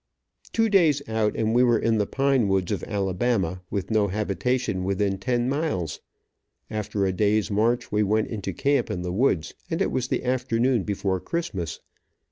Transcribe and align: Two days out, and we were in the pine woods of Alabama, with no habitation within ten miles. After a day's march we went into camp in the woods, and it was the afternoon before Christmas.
Two 0.51 0.67
days 0.67 1.07
out, 1.07 1.35
and 1.35 1.53
we 1.53 1.61
were 1.63 1.77
in 1.77 1.99
the 1.99 2.07
pine 2.07 2.47
woods 2.47 2.71
of 2.71 2.83
Alabama, 2.85 3.61
with 3.69 3.91
no 3.91 4.07
habitation 4.07 4.83
within 4.83 5.19
ten 5.19 5.47
miles. 5.47 5.99
After 6.71 7.05
a 7.05 7.13
day's 7.13 7.51
march 7.51 7.91
we 7.91 8.01
went 8.01 8.27
into 8.29 8.51
camp 8.51 8.89
in 8.89 9.03
the 9.03 9.13
woods, 9.13 9.53
and 9.69 9.79
it 9.79 9.91
was 9.91 10.07
the 10.07 10.23
afternoon 10.25 10.85
before 10.85 11.19
Christmas. 11.19 11.81